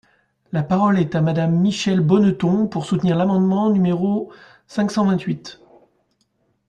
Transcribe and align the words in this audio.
La 0.51 0.63
parole 0.63 0.97
est 0.99 1.13
à 1.13 1.21
Madame 1.21 1.59
Michèle 1.59 1.99
Bonneton, 1.99 2.65
pour 2.67 2.85
soutenir 2.85 3.15
l’amendement 3.15 3.69
numéro 3.69 4.33
cinq 4.65 4.89
cent 4.89 5.05
vingt-huit. 5.05 5.61